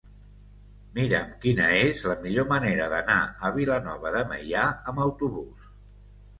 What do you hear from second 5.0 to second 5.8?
autobús.